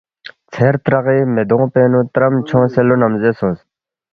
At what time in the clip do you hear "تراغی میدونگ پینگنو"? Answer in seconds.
0.83-2.01